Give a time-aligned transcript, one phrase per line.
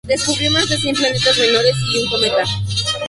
[0.07, 2.43] Descubrió más de cien planetas menores y un cometa.